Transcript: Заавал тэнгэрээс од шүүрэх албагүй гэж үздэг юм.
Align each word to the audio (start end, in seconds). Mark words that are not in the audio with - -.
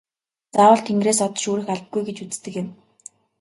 Заавал 0.55 0.81
тэнгэрээс 0.87 1.19
од 1.27 1.33
шүүрэх 1.41 1.67
албагүй 1.73 2.01
гэж 2.07 2.17
үздэг 2.25 2.53
юм. 2.61 2.67